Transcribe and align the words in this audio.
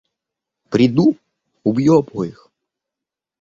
Приду- 0.69 1.05
убью 1.63 1.93
обоих! 1.99 2.49